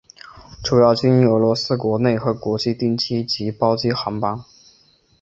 [0.63, 4.43] 主要经营俄罗斯国内和国际定期及包机航班。